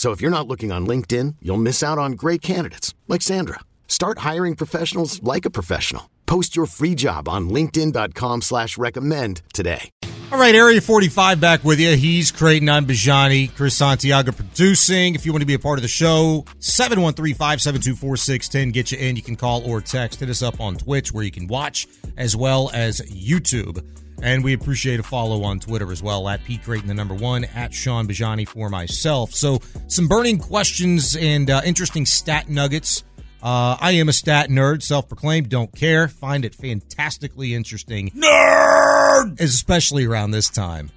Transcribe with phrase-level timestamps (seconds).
[0.00, 3.60] So if you're not looking on LinkedIn, you'll miss out on great candidates like Sandra.
[3.86, 6.08] Start hiring professionals like a professional.
[6.24, 9.90] Post your free job on LinkedIn.com slash recommend today.
[10.32, 11.96] All right, Area 45 back with you.
[11.96, 12.70] He's Creighton.
[12.70, 13.54] I'm Bijani.
[13.54, 15.14] Chris Santiago producing.
[15.14, 18.72] If you want to be a part of the show, 713-572-4610.
[18.72, 19.16] Get you in.
[19.16, 20.20] You can call or text.
[20.20, 23.84] Hit us up on Twitch where you can watch as well as YouTube.
[24.22, 27.44] And we appreciate a follow on Twitter as well at Pete Creighton, the number one,
[27.44, 29.32] at Shaun Bijani for myself.
[29.32, 33.02] So, some burning questions and uh, interesting stat nuggets.
[33.42, 36.08] Uh, I am a stat nerd, self proclaimed, don't care.
[36.08, 38.10] Find it fantastically interesting.
[38.10, 39.40] Nerd!
[39.40, 40.90] Especially around this time.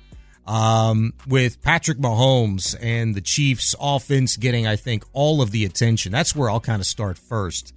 [0.46, 6.12] Um, with Patrick Mahomes and the Chiefs offense getting, I think, all of the attention.
[6.12, 7.74] That's where I'll kind of start first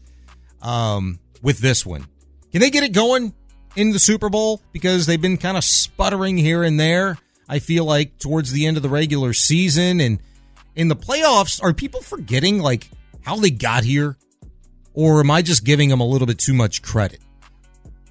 [0.63, 2.07] um, with this one.
[2.51, 3.35] Can they get it going?
[3.77, 7.19] In the Super Bowl because they've been kind of sputtering here and there.
[7.49, 10.19] I feel like towards the end of the regular season and
[10.75, 12.91] in the playoffs, are people forgetting like
[13.23, 14.17] how they got here?
[14.95, 17.21] Or am I just giving them a little bit too much credit?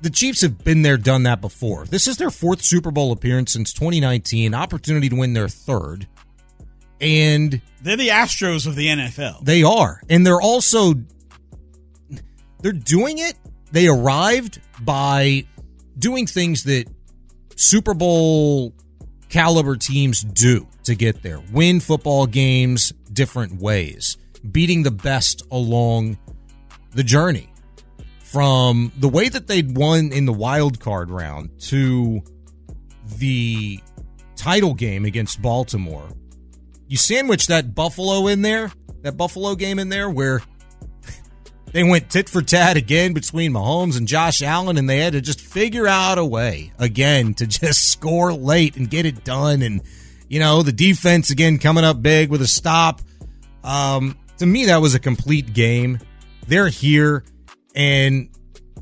[0.01, 1.85] The Chiefs have been there, done that before.
[1.85, 6.07] This is their fourth Super Bowl appearance since 2019, opportunity to win their third.
[7.01, 9.43] And they're the Astros of the NFL.
[9.43, 10.01] They are.
[10.09, 10.93] And they're also
[12.61, 13.35] they're doing it.
[13.71, 15.45] They arrived by
[15.97, 16.85] doing things that
[17.55, 18.73] Super Bowl
[19.29, 21.41] caliber teams do to get there.
[21.51, 24.17] Win football games different ways,
[24.51, 26.17] beating the best along
[26.91, 27.49] the journey.
[28.23, 32.21] From the way that they'd won in the wild card round to
[33.17, 33.79] the
[34.35, 36.09] title game against Baltimore.
[36.87, 38.71] You sandwich that Buffalo in there,
[39.03, 40.41] that Buffalo game in there where
[41.75, 45.19] they went tit for tat again between Mahomes and Josh Allen, and they had to
[45.19, 49.61] just figure out a way again to just score late and get it done.
[49.61, 49.81] And,
[50.29, 53.01] you know, the defense again coming up big with a stop.
[53.61, 55.99] Um, to me, that was a complete game.
[56.47, 57.25] They're here,
[57.75, 58.29] and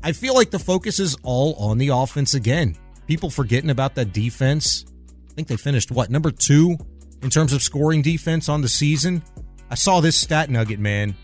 [0.04, 2.76] I feel like the focus is all on the offense again.
[3.08, 4.84] People forgetting about that defense.
[5.28, 6.78] I think they finished, what, number two
[7.22, 9.24] in terms of scoring defense on the season?
[9.68, 11.16] I saw this stat nugget, man.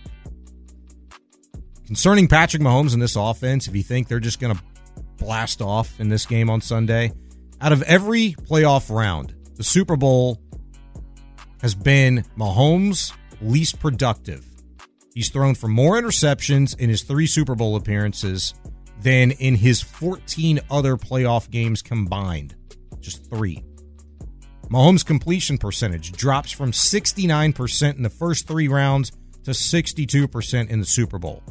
[1.90, 4.62] Concerning Patrick Mahomes and this offense, if you think they're just going to
[5.16, 7.12] blast off in this game on Sunday,
[7.60, 10.40] out of every playoff round, the Super Bowl
[11.60, 13.12] has been Mahomes'
[13.42, 14.46] least productive.
[15.16, 18.54] He's thrown for more interceptions in his three Super Bowl appearances
[19.02, 22.54] than in his 14 other playoff games combined.
[23.00, 23.64] Just three.
[24.68, 29.10] Mahomes' completion percentage drops from 69% in the first three rounds
[29.42, 31.42] to 62% in the Super Bowl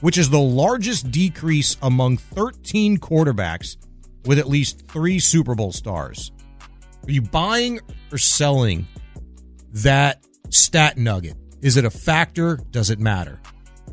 [0.00, 3.76] which is the largest decrease among 13 quarterbacks
[4.24, 6.32] with at least three Super Bowl stars.
[7.06, 7.80] Are you buying
[8.10, 8.86] or selling
[9.72, 11.36] that stat nugget?
[11.62, 12.58] Is it a factor?
[12.70, 13.40] Does it matter?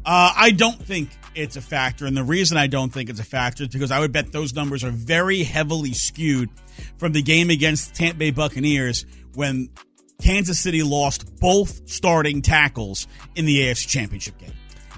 [0.05, 2.05] Uh, I don't think it's a factor.
[2.05, 4.53] And the reason I don't think it's a factor is because I would bet those
[4.53, 6.49] numbers are very heavily skewed
[6.97, 9.69] from the game against Tampa Bay Buccaneers when
[10.21, 14.53] Kansas City lost both starting tackles in the AFC Championship game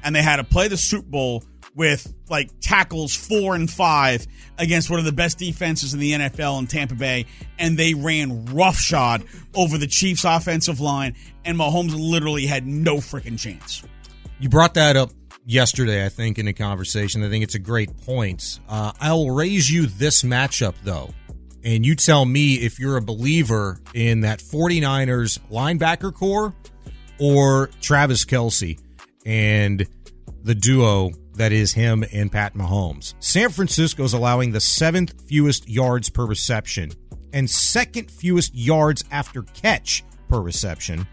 [0.05, 1.43] and they had to play the Super Bowl
[1.75, 4.25] with like tackles four and five
[4.57, 7.25] against one of the best defenses in the NFL in Tampa Bay,
[7.59, 13.37] and they ran roughshod over the Chiefs' offensive line, and Mahomes literally had no freaking
[13.37, 13.83] chance.
[14.39, 15.11] You brought that up
[15.45, 17.23] yesterday, I think, in a conversation.
[17.23, 18.59] I think it's a great point.
[18.69, 21.13] Uh, I'll raise you this matchup, though,
[21.63, 26.53] and you tell me if you're a believer in that 49ers linebacker corps
[27.19, 28.79] or Travis Kelce
[29.25, 29.87] and
[30.43, 33.13] the duo that is him and Pat Mahomes.
[33.19, 36.91] San Francisco's allowing the seventh fewest yards per reception
[37.33, 41.07] and second fewest yards after catch per reception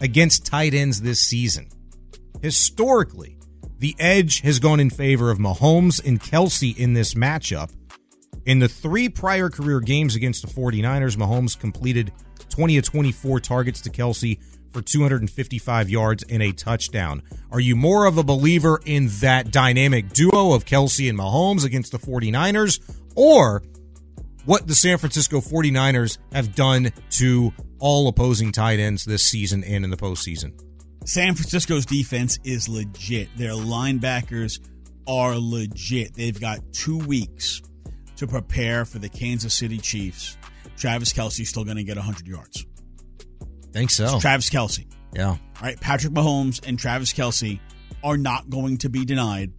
[0.00, 1.68] against tight ends this season.
[2.42, 3.38] Historically,
[3.78, 7.70] The edge has gone in favor of Mahomes and Kelce in this matchup.
[8.46, 12.12] In the three prior career games against the 49ers, Mahomes completed
[12.48, 14.38] 20 of 24 targets to Kelce
[14.74, 17.22] for 255 yards and a touchdown.
[17.50, 21.92] Are you more of a believer in that dynamic duo of Kelce and Mahomes against
[21.92, 22.80] the 49ers
[23.14, 23.62] or
[24.44, 29.84] what the San Francisco 49ers have done to all opposing tight ends this season and
[29.84, 30.52] in the postseason?
[31.06, 33.28] San Francisco's defense is legit.
[33.36, 34.58] Their linebackers
[35.06, 36.14] are legit.
[36.14, 37.62] They've got two weeks
[38.16, 40.36] to prepare for the Kansas City Chiefs.
[40.76, 42.66] Travis Kelce's still going to get 100 yards.
[43.74, 44.04] Think so.
[44.04, 44.86] It's Travis Kelce.
[45.12, 45.30] Yeah.
[45.30, 45.78] All right.
[45.80, 47.58] Patrick Mahomes and Travis Kelce
[48.04, 49.52] are not going to be denied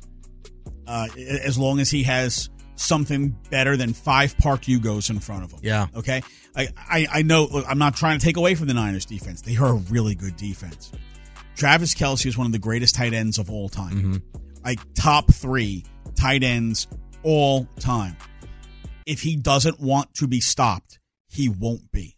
[0.87, 5.51] uh, as long as he has something better than five Park Hugos in front of
[5.51, 5.59] him.
[5.63, 5.87] Yeah.
[5.93, 6.21] Okay.
[6.55, 9.41] I, I, I know, look, I'm not trying to take away from the Niners defense.
[9.41, 10.93] They are a really good defense.
[11.57, 13.93] Travis Kelce is one of the greatest tight ends of all time.
[13.93, 14.37] Mm-hmm.
[14.63, 15.83] Like top three
[16.15, 16.87] tight ends
[17.21, 18.15] all time.
[19.05, 22.15] If he doesn't want to be stopped, he won't be.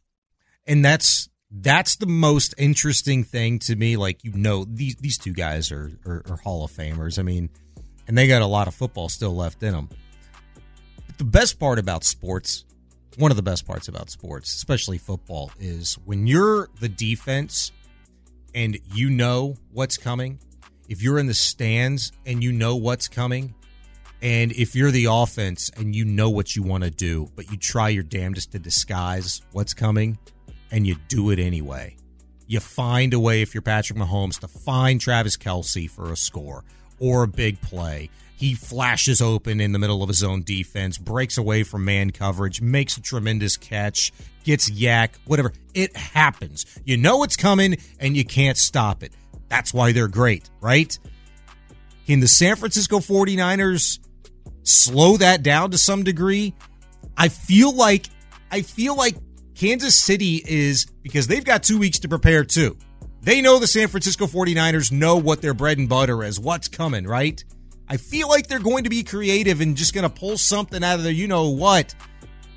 [0.67, 3.97] And that's that's the most interesting thing to me.
[3.97, 7.17] Like you know, these these two guys are, are, are Hall of Famers.
[7.19, 7.49] I mean,
[8.07, 9.89] and they got a lot of football still left in them.
[11.07, 12.65] But the best part about sports,
[13.17, 17.71] one of the best parts about sports, especially football, is when you're the defense
[18.53, 20.39] and you know what's coming.
[20.89, 23.53] If you're in the stands and you know what's coming,
[24.21, 27.57] and if you're the offense and you know what you want to do, but you
[27.57, 30.17] try your damnedest to disguise what's coming
[30.71, 31.95] and you do it anyway.
[32.47, 36.63] You find a way, if you're Patrick Mahomes, to find Travis Kelce for a score
[36.99, 38.09] or a big play.
[38.37, 42.61] He flashes open in the middle of his own defense, breaks away from man coverage,
[42.61, 45.51] makes a tremendous catch, gets YAC, whatever.
[45.73, 46.65] It happens.
[46.85, 49.11] You know it's coming and you can't stop it.
[49.49, 50.97] That's why they're great, right?
[52.05, 53.99] Can the San Francisco 49ers
[54.63, 56.53] slow that down to some degree?
[57.17, 58.05] I feel like
[58.51, 59.15] I feel like
[59.57, 62.77] Kansas City is because they've got 2 weeks to prepare too.
[63.21, 67.07] They know the San Francisco 49ers know what their bread and butter is, what's coming,
[67.07, 67.43] right?
[67.89, 70.95] I feel like they're going to be creative and just going to pull something out
[70.95, 71.95] of there, you know what,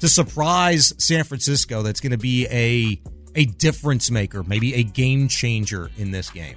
[0.01, 3.01] to surprise San Francisco that's going to be a
[3.35, 6.57] a difference maker, maybe a game changer in this game.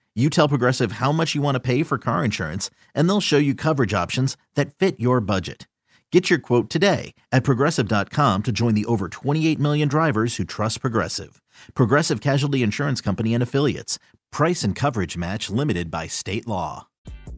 [0.13, 3.37] You tell Progressive how much you want to pay for car insurance, and they'll show
[3.37, 5.69] you coverage options that fit your budget.
[6.11, 10.81] Get your quote today at progressive.com to join the over 28 million drivers who trust
[10.81, 11.41] Progressive.
[11.75, 13.97] Progressive Casualty Insurance Company and Affiliates.
[14.33, 16.87] Price and coverage match limited by state law.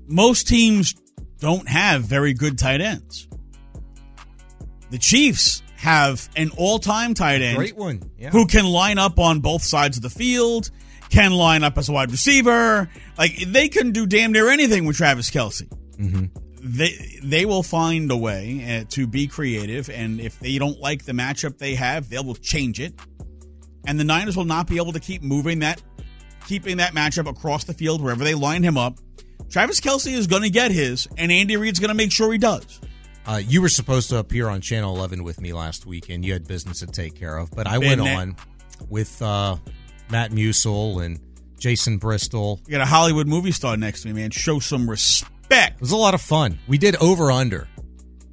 [0.08, 0.96] Most teams
[1.40, 3.28] don't have very good tight ends.
[4.90, 8.02] The Chiefs have an all time tight end Great one.
[8.18, 8.32] Yeah.
[8.32, 10.72] who can line up on both sides of the field
[11.14, 12.90] can line up as a wide receiver.
[13.18, 15.68] Like they can do damn near anything with Travis Kelce.
[15.98, 16.26] Mm-hmm.
[16.64, 21.06] They they will find a way uh, to be creative, and if they don't like
[21.06, 22.94] the matchup they have, they will change it.
[23.86, 25.82] And the Niners will not be able to keep moving that,
[26.48, 28.98] keeping that matchup across the field wherever they line him up.
[29.50, 32.40] Travis Kelce is going to get his, and Andy Reid's going to make sure he
[32.40, 32.80] does.
[33.26, 36.34] Uh, you were supposed to appear on Channel 11 with me last week, and you
[36.34, 37.52] had business to take care of.
[37.52, 38.36] But I Been went on
[38.90, 39.58] with uh,
[40.14, 41.20] Matt Musil and
[41.58, 42.62] Jason Bristol.
[42.68, 44.30] You got a Hollywood movie star next to me, man.
[44.30, 45.78] Show some respect.
[45.78, 46.60] It was a lot of fun.
[46.68, 47.68] We did over under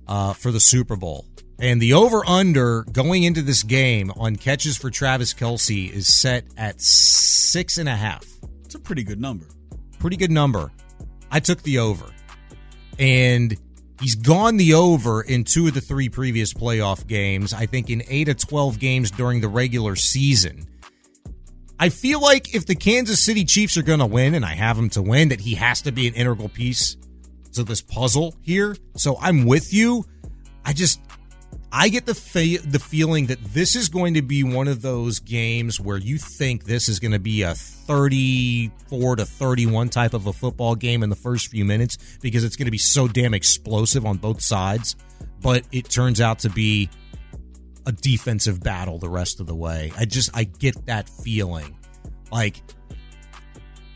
[0.07, 1.25] uh, for the Super Bowl.
[1.59, 6.45] And the over under going into this game on catches for Travis Kelce is set
[6.59, 8.27] at six and a half.
[8.67, 9.47] It's a pretty good number.
[9.99, 10.71] Pretty good number.
[11.31, 12.05] I took the over.
[12.99, 13.57] And
[14.03, 17.55] he's gone the over in two of the three previous playoff games.
[17.55, 20.67] I think in eight of 12 games during the regular season.
[21.83, 24.77] I feel like if the Kansas City Chiefs are going to win, and I have
[24.77, 26.99] them to win, that he has to be an integral piece
[27.55, 28.77] to this puzzle here.
[28.97, 30.05] So I'm with you.
[30.63, 31.01] I just
[31.73, 35.21] I get the fe- the feeling that this is going to be one of those
[35.21, 40.27] games where you think this is going to be a 34 to 31 type of
[40.27, 43.33] a football game in the first few minutes because it's going to be so damn
[43.33, 44.97] explosive on both sides,
[45.41, 46.91] but it turns out to be
[47.87, 49.93] a defensive battle the rest of the way.
[49.99, 51.77] I just I get that feeling.
[52.31, 52.63] Like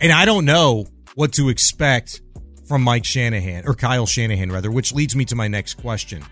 [0.00, 2.20] and I don't know what to expect
[2.66, 6.24] from Mike Shanahan or Kyle Shanahan rather, which leads me to my next question.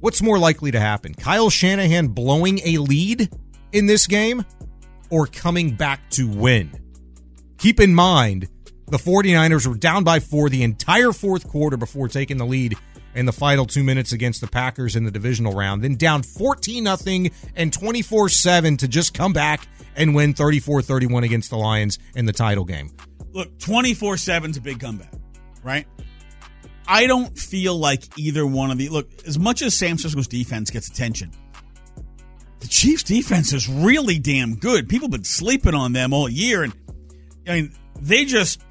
[0.00, 1.14] What's more likely to happen?
[1.14, 3.30] Kyle Shanahan blowing a lead
[3.72, 4.44] in this game
[5.10, 6.70] or coming back to win?
[7.58, 8.48] Keep in mind,
[8.86, 12.76] the 49ers were down by 4 the entire fourth quarter before taking the lead
[13.18, 16.84] in the final two minutes against the Packers in the divisional round, then down 14
[16.84, 21.98] nothing and 24 7 to just come back and win 34 31 against the Lions
[22.14, 22.92] in the title game.
[23.32, 25.12] Look, 24 7 is a big comeback,
[25.64, 25.84] right?
[26.86, 30.70] I don't feel like either one of the look as much as San Francisco's defense
[30.70, 31.32] gets attention.
[32.60, 34.88] The Chiefs' defense is really damn good.
[34.88, 36.72] People have been sleeping on them all year, and
[37.48, 38.62] I mean they just,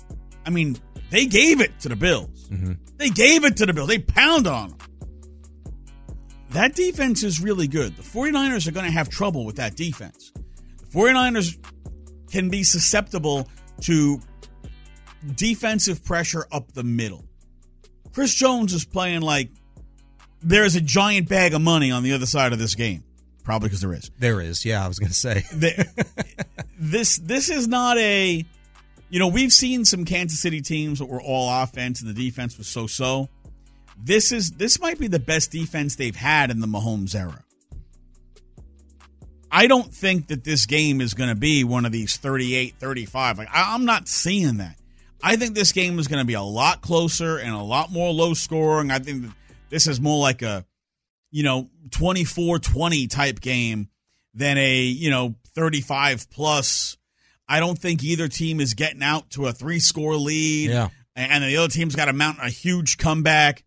[0.45, 0.77] I mean
[1.09, 2.47] they gave it to the Bills.
[2.49, 2.73] Mm-hmm.
[2.97, 3.87] They gave it to the Bills.
[3.87, 4.77] They pound on them.
[6.51, 7.95] That defense is really good.
[7.95, 10.31] The 49ers are going to have trouble with that defense.
[10.33, 11.57] The 49ers
[12.31, 13.47] can be susceptible
[13.81, 14.19] to
[15.35, 17.25] defensive pressure up the middle.
[18.13, 19.49] Chris Jones is playing like
[20.41, 23.03] there's a giant bag of money on the other side of this game.
[23.43, 24.11] Probably because there is.
[24.19, 24.65] There is.
[24.65, 25.43] Yeah, I was going to say.
[26.79, 28.45] this this is not a
[29.09, 32.57] you know, we've seen some Kansas City teams that were all offense and the defense
[32.57, 33.29] was so so.
[33.97, 37.43] This is this might be the best defense they've had in the Mahomes era.
[39.49, 43.37] I don't think that this game is going to be one of these 38 35.
[43.37, 44.77] Like, I, am not seeing that.
[45.23, 48.11] I think this game is going to be a lot closer and a lot more
[48.11, 48.91] low scoring.
[48.91, 49.31] I think
[49.69, 50.65] this is more like a,
[51.31, 53.89] you know, 24 20 type game
[54.33, 56.96] than a, you know, 35 plus
[57.47, 60.69] I don't think either team is getting out to a three score lead.
[60.69, 60.89] Yeah.
[61.15, 63.63] And the other team's got to mount a huge comeback.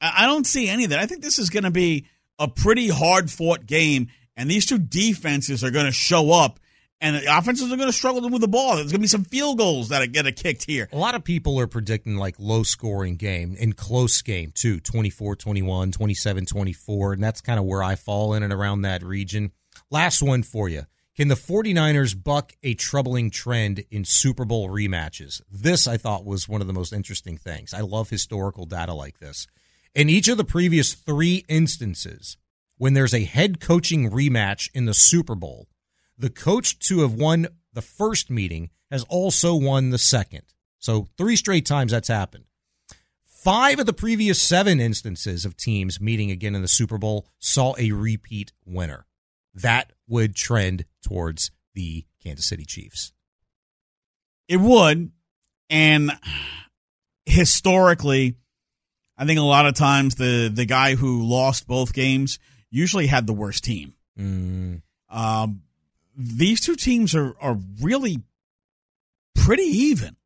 [0.00, 0.98] I don't see any of that.
[0.98, 2.06] I think this is going to be
[2.38, 6.60] a pretty hard fought game, and these two defenses are going to show up,
[7.00, 8.76] and the offenses are going to struggle to move the ball.
[8.76, 10.88] There's going to be some field goals that get kicked here.
[10.92, 15.36] A lot of people are predicting like low scoring game and close game too 24
[15.36, 19.52] 21, 27 24, and that's kind of where I fall in and around that region.
[19.90, 20.84] Last one for you.
[21.16, 25.40] Can the 49ers buck a troubling trend in Super Bowl rematches?
[25.50, 27.72] This, I thought, was one of the most interesting things.
[27.72, 29.46] I love historical data like this.
[29.94, 32.36] In each of the previous three instances,
[32.76, 35.68] when there's a head coaching rematch in the Super Bowl,
[36.18, 40.42] the coach to have won the first meeting has also won the second.
[40.78, 42.44] So, three straight times that's happened.
[43.24, 47.74] Five of the previous seven instances of teams meeting again in the Super Bowl saw
[47.78, 49.06] a repeat winner.
[49.56, 53.12] That would trend towards the Kansas City Chiefs.
[54.48, 55.10] It would.
[55.68, 56.12] And
[57.24, 58.36] historically,
[59.16, 62.38] I think a lot of times the, the guy who lost both games
[62.70, 63.94] usually had the worst team.
[64.18, 64.82] Mm.
[65.10, 65.62] Um,
[66.16, 68.22] these two teams are, are really
[69.34, 70.16] pretty even.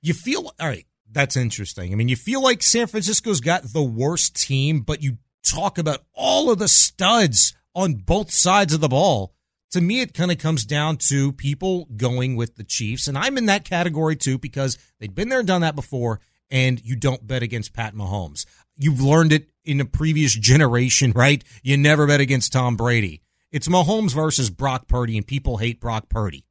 [0.00, 1.92] You feel, all right, that's interesting.
[1.92, 6.04] I mean, you feel like San Francisco's got the worst team, but you talk about
[6.14, 9.32] all of the studs on both sides of the ball.
[9.70, 13.06] To me, it kind of comes down to people going with the Chiefs.
[13.06, 16.20] And I'm in that category too because they've been there and done that before,
[16.50, 18.46] and you don't bet against Pat Mahomes.
[18.76, 21.44] You've learned it in a previous generation, right?
[21.62, 23.22] You never bet against Tom Brady.
[23.52, 26.46] It's Mahomes versus Brock Purdy, and people hate Brock Purdy.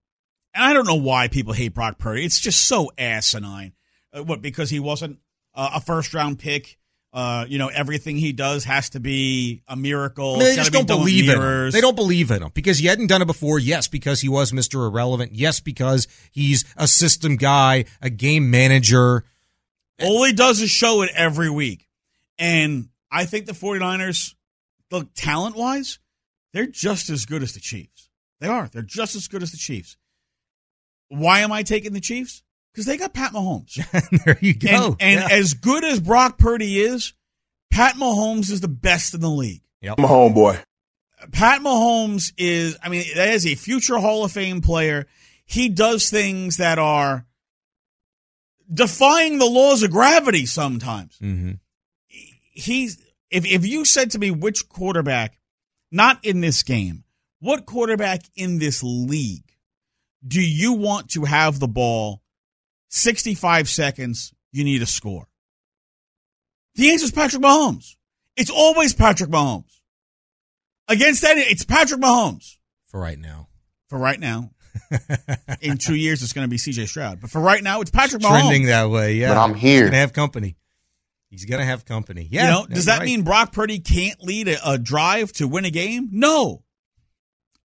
[0.53, 2.23] And I don't know why people hate Brock Purdy.
[2.23, 3.73] It's just so asinine.
[4.13, 5.19] Uh, what, because he wasn't
[5.53, 6.77] uh, a first round pick?
[7.13, 10.35] Uh, you know, everything he does has to be a miracle.
[10.35, 11.71] I mean, they just don't believe in him.
[11.71, 13.59] They don't believe in him because he hadn't done it before.
[13.59, 14.85] Yes, because he was Mr.
[14.87, 15.31] Irrelevant.
[15.31, 19.23] Yes, because he's a system guy, a game manager.
[20.01, 21.87] All he does is show it every week.
[22.37, 24.35] And I think the 49ers,
[24.91, 25.99] look, talent wise,
[26.53, 28.09] they're just as good as the Chiefs.
[28.39, 28.67] They are.
[28.67, 29.97] They're just as good as the Chiefs.
[31.09, 32.43] Why am I taking the Chiefs?
[32.77, 33.73] Because they got Pat Mahomes.
[34.25, 34.95] there you go.
[34.99, 35.35] And, and yeah.
[35.35, 37.13] as good as Brock Purdy is,
[37.71, 39.63] Pat Mahomes is the best in the league.
[39.81, 39.95] Yep.
[39.97, 40.61] I'm a homeboy.
[41.31, 45.07] Pat Mahomes is, I mean, that is a future Hall of Fame player.
[45.43, 47.25] He does things that are
[48.71, 51.17] defying the laws of gravity sometimes.
[51.17, 51.53] Mm-hmm.
[52.05, 55.39] He's, if, if you said to me which quarterback,
[55.91, 57.05] not in this game,
[57.39, 59.51] what quarterback in this league
[60.27, 62.21] do you want to have the ball
[62.89, 64.33] 65 seconds?
[64.51, 65.27] You need a score.
[66.75, 67.95] The answer is Patrick Mahomes.
[68.35, 69.79] It's always Patrick Mahomes.
[70.87, 72.57] Against that, it's Patrick Mahomes.
[72.85, 73.49] For right now.
[73.89, 74.51] For right now.
[75.61, 77.19] In two years, it's going to be CJ Stroud.
[77.19, 78.41] But for right now, it's Patrick It's Mahomes.
[78.41, 79.29] Trending that way, yeah.
[79.29, 79.71] But I'm here.
[79.71, 80.55] He's going to have company.
[81.29, 82.27] He's going to have company.
[82.31, 82.45] Yeah.
[82.45, 83.05] you know, does that right.
[83.05, 86.09] mean Brock Purdy can't lead a, a drive to win a game?
[86.11, 86.63] No.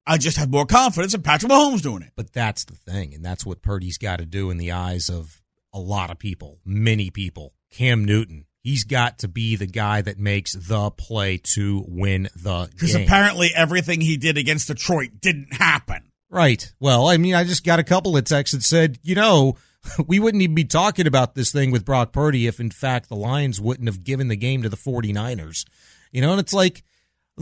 [0.07, 2.13] I just have more confidence in Patrick Mahomes doing it.
[2.17, 5.41] But that's the thing, and that's what Purdy's got to do in the eyes of
[5.73, 7.55] a lot of people, many people.
[7.71, 12.67] Cam Newton, he's got to be the guy that makes the play to win the
[12.67, 12.71] game.
[12.73, 16.11] Because apparently everything he did against Detroit didn't happen.
[16.31, 16.73] right.
[16.81, 19.57] Well, I mean, I just got a couple of texts that said, you know,
[20.07, 23.17] we wouldn't even be talking about this thing with Brock Purdy if, in fact, the
[23.17, 25.65] Lions wouldn't have given the game to the 49ers.
[26.11, 26.85] You know, and it's like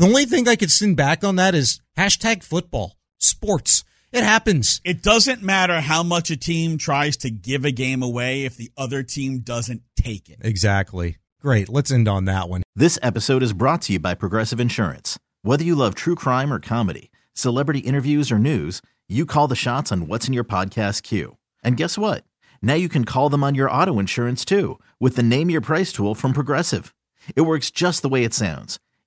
[0.00, 3.84] the only thing I could send back on that is hashtag football, sports.
[4.12, 4.80] It happens.
[4.82, 8.72] It doesn't matter how much a team tries to give a game away if the
[8.78, 10.38] other team doesn't take it.
[10.40, 11.18] Exactly.
[11.42, 11.68] Great.
[11.68, 12.62] Let's end on that one.
[12.74, 15.18] This episode is brought to you by Progressive Insurance.
[15.42, 19.92] Whether you love true crime or comedy, celebrity interviews or news, you call the shots
[19.92, 21.36] on what's in your podcast queue.
[21.62, 22.24] And guess what?
[22.62, 25.92] Now you can call them on your auto insurance too with the Name Your Price
[25.92, 26.94] tool from Progressive.
[27.36, 28.80] It works just the way it sounds.